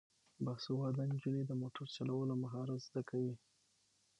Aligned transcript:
باسواده 0.45 1.03
نجونې 1.11 1.43
د 1.45 1.51
موټر 1.61 1.85
چلولو 1.95 2.33
مهارت 2.43 2.79
زده 2.87 3.01
کوي. 3.09 3.35